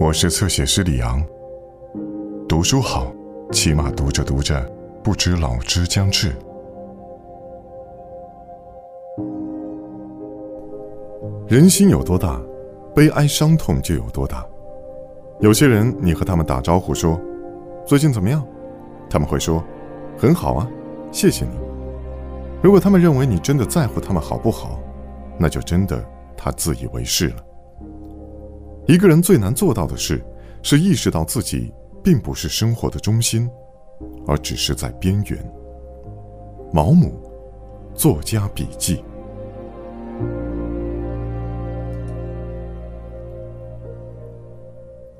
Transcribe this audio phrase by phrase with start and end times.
[0.00, 1.20] 我是侧写师李昂。
[2.48, 3.12] 读书好，
[3.50, 4.64] 起码读着读着，
[5.02, 6.32] 不知老之将至。
[11.48, 12.40] 人心有多大，
[12.94, 14.46] 悲哀伤痛就有多大。
[15.40, 17.20] 有些人，你和他们打招呼说
[17.84, 18.46] ：“最近怎么样？”
[19.10, 19.64] 他们会说
[20.16, 20.70] ：“很好啊，
[21.10, 21.58] 谢谢你。”
[22.62, 24.78] 如果他们认为你真的在乎他们好不好，
[25.36, 26.00] 那就真的
[26.36, 27.44] 他自以为是了。
[28.88, 30.24] 一个人最难做到的事，
[30.62, 31.70] 是意识到自己
[32.02, 33.46] 并不是生活的中心，
[34.26, 35.52] 而只是在边缘。
[36.72, 37.20] 毛姆，
[37.94, 39.04] 作家笔记。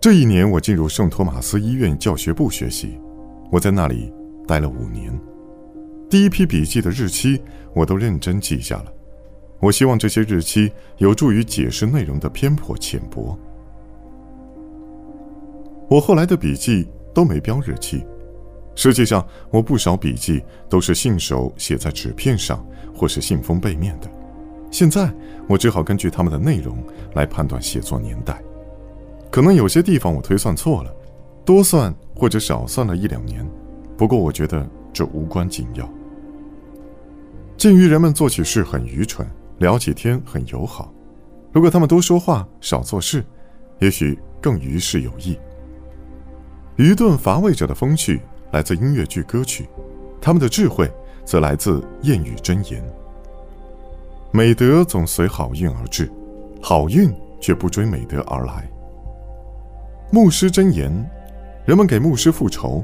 [0.00, 2.98] 这一年，我进入圣托马斯医院教学部学习，
[3.52, 4.10] 我在那里
[4.48, 5.12] 待了五年。
[6.08, 7.42] 第一批笔记的日期，
[7.74, 8.86] 我都认真记下了。
[9.60, 13.38] 我希望这些日期有助于解释内容的偏颇浅薄。
[15.90, 18.06] 我后来的笔记都没标日期，
[18.76, 24.08] 实际上我不少笔记都是信手写在纸片上或是信封背面的。
[24.70, 25.12] 现在
[25.48, 26.78] 我只好根据他们的内容
[27.14, 28.40] 来判断写作年代，
[29.32, 30.94] 可能有些地方我推算错了，
[31.44, 33.44] 多算或者少算了一两年，
[33.96, 35.92] 不过我觉得这无关紧要。
[37.56, 39.26] 鉴于人们做起事很愚蠢，
[39.58, 40.94] 聊起天很友好，
[41.50, 43.24] 如果他们多说话少做事，
[43.80, 45.36] 也许更于事有益。
[46.76, 48.20] 愚钝乏味者的风趣
[48.52, 49.68] 来自音乐剧歌曲，
[50.20, 50.90] 他们的智慧
[51.24, 52.82] 则来自谚语箴言。
[54.32, 56.10] 美德总随好运而至，
[56.62, 58.68] 好运却不追美德而来。
[60.10, 60.90] 牧师箴言：
[61.66, 62.82] 人们给牧师复仇，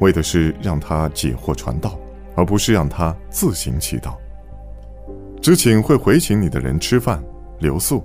[0.00, 1.98] 为的是让他解惑传道，
[2.36, 4.14] 而不是让他自行祈祷。
[5.40, 7.22] 只请会回请你的人吃饭，
[7.60, 8.04] 留宿。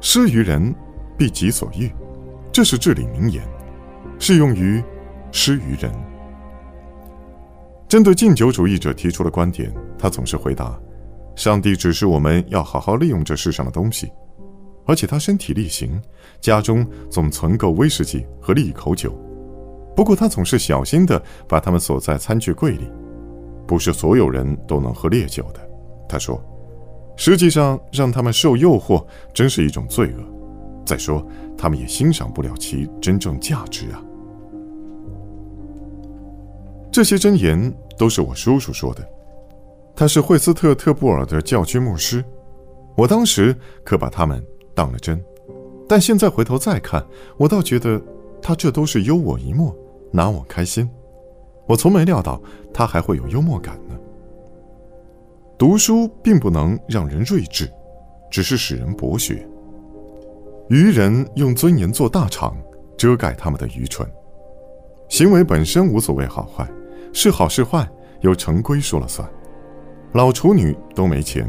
[0.00, 0.74] 施于人，
[1.16, 1.90] 必己所欲，
[2.52, 3.42] 这是至理名言。
[4.20, 4.80] 适用于
[5.32, 5.90] 施于人。
[7.88, 10.78] 针对禁酒主义者提出的观点，他总是回答
[11.34, 14.12] ：“上帝指示我们要好好利用这世上的东西。”
[14.86, 16.00] 而且他身体力行，
[16.40, 19.12] 家中总存够威士忌和利口酒。
[19.96, 22.90] 不过他总是小心地把它们锁在餐具柜里。
[23.66, 25.60] 不是所有人都能喝烈酒的，
[26.08, 26.40] 他说。
[27.16, 29.04] 实际上，让他们受诱惑
[29.34, 30.24] 真是一种罪恶。
[30.86, 31.24] 再说，
[31.56, 34.02] 他们也欣赏不了其真正价值啊。
[36.92, 39.08] 这些箴言都是我叔叔说的，
[39.94, 42.24] 他是惠斯特特布尔的教区牧师。
[42.96, 45.22] 我当时可把他们当了真，
[45.88, 47.04] 但现在回头再看，
[47.36, 48.00] 我倒觉得
[48.42, 49.74] 他这都是幽我一默，
[50.10, 50.90] 拿我开心。
[51.66, 52.42] 我从没料到
[52.74, 53.96] 他还会有幽默感呢。
[55.56, 57.70] 读书并不能让人睿智，
[58.30, 59.46] 只是使人博学。
[60.68, 62.56] 愚人用尊严做大场，
[62.96, 64.08] 遮盖他们的愚蠢。
[65.08, 66.68] 行为本身无所谓好坏。
[67.12, 67.88] 是好是坏，
[68.20, 69.28] 由成规说了算。
[70.12, 71.48] 老处女都没钱，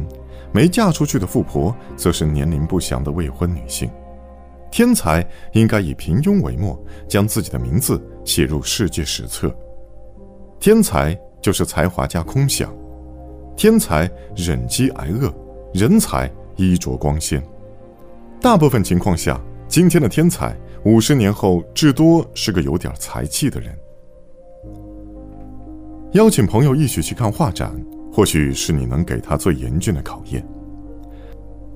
[0.51, 3.89] 没嫁出去的富婆则是年龄不详的未婚女性。
[4.72, 9.53] 天才应该以平庸为末，将自己的名字写入世界史册。
[10.59, 12.73] 天才就是才华加空想，
[13.57, 15.33] 天才忍饥挨饿，
[15.73, 17.43] 人才衣着光鲜。
[18.39, 20.55] 大部分情况下，今天的天才，
[20.85, 23.78] 五十年后至多是个有点才气的人。
[26.13, 27.73] 邀请朋友一起去看画展，
[28.11, 30.45] 或许是你能给他最严峻的考验。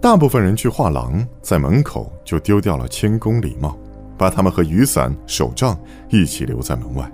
[0.02, 3.78] 大部分人去画廊，在门口就丢掉了谦恭礼貌，
[4.18, 5.80] 把他们和雨伞、手杖
[6.10, 7.10] 一起留在门外。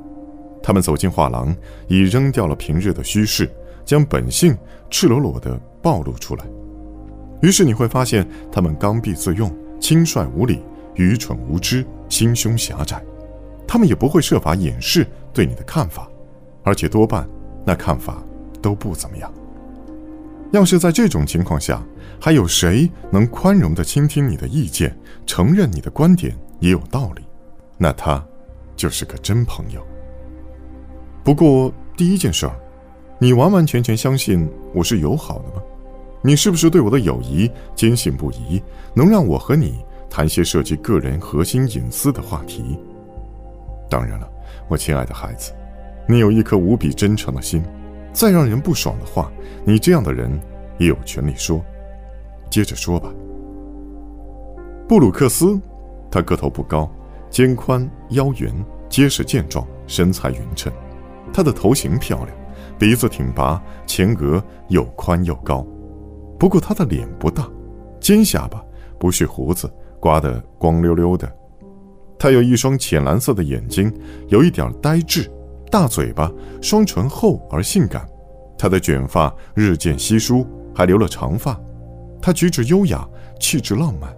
[0.63, 1.55] 他们走进画廊，
[1.87, 3.47] 已扔掉了平日的虚饰，
[3.85, 4.57] 将本性
[4.89, 6.45] 赤裸裸地暴露出来。
[7.43, 10.63] 于是你会发现，他们刚愎自用、轻率无礼、
[10.95, 12.99] 愚蠢无知、心胸狭窄。
[13.67, 16.07] 他们也不会设法掩饰对你的看法。
[16.63, 17.27] 而且多半，
[17.65, 18.23] 那看法
[18.61, 19.31] 都不怎么样。
[20.51, 21.81] 要是在这种情况下，
[22.19, 24.95] 还有谁能宽容地倾听你的意见，
[25.25, 27.23] 承认你的观点也有道理，
[27.77, 28.23] 那他
[28.75, 29.81] 就是个真朋友。
[31.23, 32.55] 不过第一件事儿，
[33.17, 35.61] 你完完全全相信我是友好的吗？
[36.21, 38.61] 你是不是对我的友谊坚信不疑，
[38.93, 42.77] 能让我和你谈些涉及个人核心隐私的话题？
[43.89, 44.29] 当然了，
[44.67, 45.53] 我亲爱的孩子。
[46.11, 47.63] 你有一颗无比真诚的心，
[48.11, 49.31] 再让人不爽的话，
[49.63, 50.29] 你这样的人
[50.77, 51.63] 也有权利说。
[52.49, 53.09] 接着说吧。
[54.89, 55.57] 布鲁克斯，
[56.11, 56.91] 他个头不高，
[57.29, 58.53] 肩宽腰圆，
[58.89, 60.69] 结实健壮，身材匀称。
[61.31, 62.37] 他的头型漂亮，
[62.77, 65.65] 鼻子挺拔，前额又宽又高。
[66.37, 67.49] 不过他的脸不大，
[68.01, 68.61] 尖下巴，
[68.99, 71.33] 不蓄胡子，刮得光溜溜的，
[72.19, 73.89] 他有一双浅蓝色的眼睛，
[74.27, 75.31] 有一点呆滞，
[75.71, 76.29] 大嘴巴，
[76.61, 78.05] 双唇厚而性感。
[78.57, 80.45] 他的卷发日渐稀疏，
[80.75, 81.59] 还留了长发。
[82.21, 83.07] 他举止优雅，
[83.39, 84.13] 气质浪漫。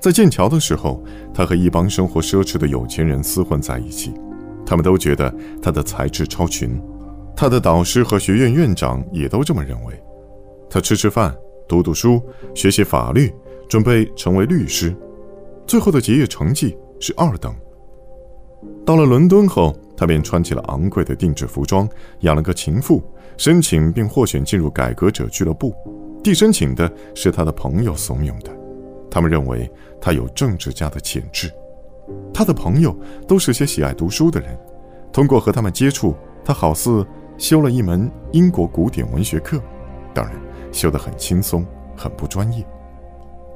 [0.00, 1.02] 在剑桥的时候，
[1.34, 4.14] 他和一帮生活奢侈的有钱人厮混在一起，
[4.64, 5.32] 他们都觉得
[5.62, 6.80] 他的才智超群。
[7.36, 10.02] 他的导师和学院院长也都这么认为。
[10.70, 11.36] 他吃吃饭，
[11.68, 12.20] 读读书，
[12.54, 13.32] 学习法律，
[13.68, 14.96] 准备成为律师。
[15.66, 17.54] 最后的结业成绩是二等。
[18.84, 21.88] 到了伦敦后，他便穿起了昂贵的定制服装，
[22.20, 23.02] 养了个情妇，
[23.36, 25.74] 申请并获选进入改革者俱乐部。
[26.22, 28.50] 递申请的是他的朋友怂恿的，
[29.10, 29.70] 他们认为
[30.00, 31.50] 他有政治家的潜质。
[32.32, 32.96] 他的朋友
[33.26, 34.58] 都是些喜爱读书的人，
[35.12, 36.14] 通过和他们接触，
[36.44, 37.06] 他好似
[37.36, 39.60] 修了一门英国古典文学课，
[40.14, 40.34] 当然
[40.72, 41.64] 修得很轻松，
[41.96, 42.66] 很不专业。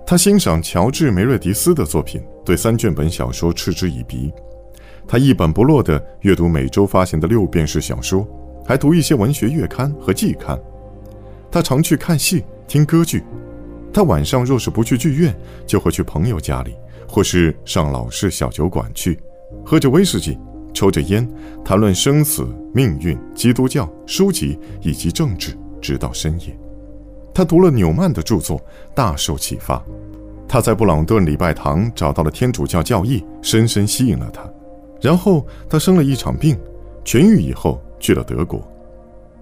[0.06, 4.32] 他欣赏乔治·梅瑞迪斯的作品，对三卷本小说嗤之以鼻。
[5.06, 8.26] 他一本不落地阅读每周发行的六便士小说，
[8.64, 10.58] 还读一些文学月刊和季刊。
[11.50, 13.22] 他常去看戏、听歌剧。
[13.93, 15.34] 他晚上若是不去剧院，
[15.66, 16.75] 就会去朋友家里，
[17.06, 19.20] 或是上老式小酒馆去，
[19.62, 20.38] 喝着威士忌，
[20.72, 21.28] 抽着烟，
[21.62, 26.58] 谈论生死、命运、基督教、书籍以及政治，直到深夜。
[27.34, 28.58] 他读了纽曼的著作，
[28.94, 29.82] 大受启发。
[30.49, 34.43] 他在布朗顿礼拜堂找到了天主教教义，深深吸引了他。
[35.02, 36.56] 然后他生了一场病，
[37.04, 38.66] 痊愈以后去了德国。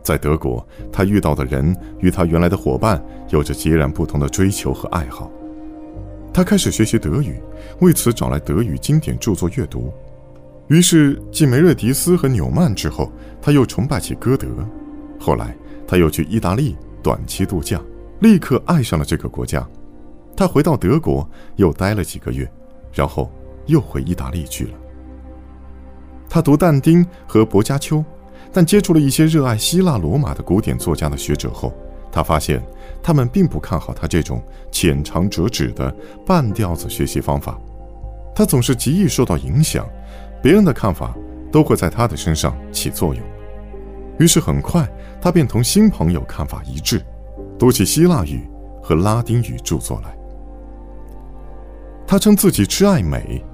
[0.03, 5.31] 在德国，他遇到的人与他原来的伙伴有着截然不同的追求和爱好。
[6.33, 7.39] 他开始学习德语，
[7.81, 9.93] 为此找来德语经典著作阅读。
[10.69, 13.13] 于是，继梅瑞迪斯和纽曼之后，
[13.43, 14.49] 他又崇拜起歌德。
[15.19, 15.55] 后来，
[15.87, 16.77] 他又去意大利。
[17.03, 17.81] 短期度假，
[18.21, 19.67] 立刻爱上了这个国家。
[20.37, 22.47] 他回到德国，又待了几个月，
[22.93, 23.31] 然后
[23.65, 24.73] 又回意大利去了。
[26.31, 28.05] 他读但丁和薄伽丘，
[28.53, 31.75] 但接触了一些热爱希腊罗马的古典作家的学者后，
[32.13, 32.63] 他发现
[33.03, 34.41] 他们并不看好他这种
[34.71, 35.93] 浅尝辄止的
[36.25, 37.59] 半吊子学习方法。
[38.33, 39.85] 他总是极易受到影响，
[40.41, 41.13] 别人的看法
[41.51, 43.23] 都会在他的身上起作用。
[44.21, 44.89] 于是很快，
[45.21, 47.05] 他便同新朋友看法一致，
[47.59, 48.49] 读起希腊语
[48.81, 50.17] 和拉丁语著作来。
[52.07, 53.45] 他称自己痴爱美，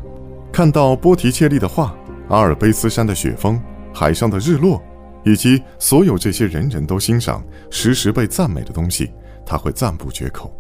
[0.53, 1.95] 看到波提切利的画、
[2.29, 3.61] 阿尔卑斯山的雪峰、
[3.95, 4.83] 海上的日落，
[5.25, 9.13] 以及所有这些人人都欣赏、时时被赞美的东西，
[9.45, 10.53] 他会赞不绝口，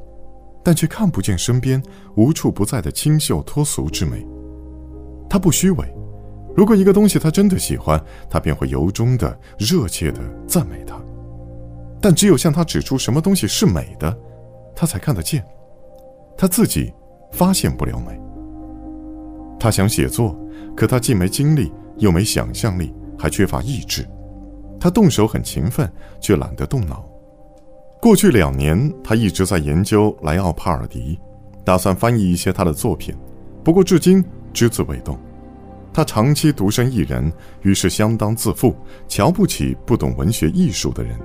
[0.62, 1.82] 但却看不见身边
[2.14, 4.24] 无处不在的清秀脱俗之美。
[5.28, 5.92] 他不虚伪。
[6.56, 10.96] 如果一个东西他真的喜欢，他便会由衷的、热切的赞美它。
[12.00, 14.16] 但只有向他指出什么东西是美的，
[14.74, 15.44] 他才看得见。
[16.36, 16.92] 他自己
[17.32, 18.18] 发现不了美。
[19.66, 20.38] 他想写作，
[20.76, 24.06] 可他既没精力，又没想象力，还缺乏意志。
[24.78, 27.04] 他动手很勤奋，却懒得动脑。
[28.00, 31.18] 过去两年，他一直在研究莱奥帕尔迪，
[31.64, 33.12] 打算翻译一些他的作品，
[33.64, 35.18] 不过至今只字未动。
[35.92, 38.72] 他长期独身一人，于是相当自负，
[39.08, 41.18] 瞧不起不懂文学艺术的人。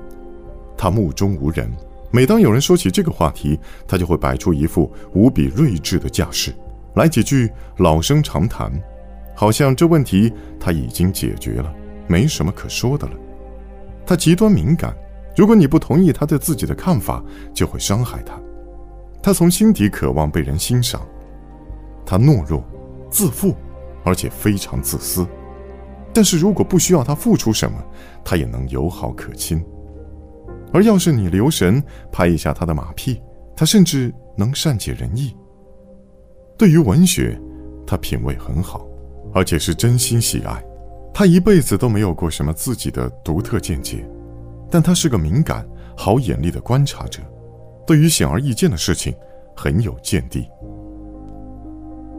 [0.76, 1.72] 他目中无人，
[2.10, 6.52] 每当有人说起这个话题，他就会摆出一副无比睿智的架势，
[6.96, 8.72] 来几句老生常谈，
[9.36, 11.74] 好像这问题他已经解决了，
[12.08, 13.14] 没什么可说的了。
[14.06, 14.96] 他极端敏感，
[15.36, 18.40] 如果你不同意他对自己的看法，就会伤害他。
[19.22, 21.02] 他从心底渴望被人欣赏。
[22.06, 22.64] 他懦弱，
[23.10, 23.56] 自负。
[24.04, 25.28] 而且非常自私，
[26.12, 27.78] 但是如果不需要他付出什么，
[28.26, 29.64] 他也能友好可亲。
[30.74, 33.22] 而要是你留神拍一下他的马屁，
[33.56, 35.36] 他甚至能善解人意。
[36.62, 37.36] 对于文学，
[37.88, 38.88] 他品味很好，
[39.34, 40.64] 而且是真心喜爱。
[41.12, 44.08] 他一辈子都没有过什么自己的独特见解，
[44.70, 47.20] 但他是个敏感、好眼力的观察者，
[47.88, 49.12] 对于显而易见的事情
[49.56, 50.48] 很有见地。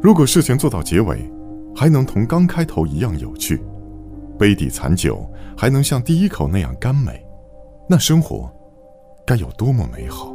[0.02, 1.30] 如果事情做到结尾，
[1.72, 3.62] 还能同刚开头一样有趣，
[4.36, 5.24] 杯底残酒
[5.56, 7.24] 还能像第一口那样甘美，
[7.88, 8.50] 那生活
[9.24, 10.34] 该有多么美好！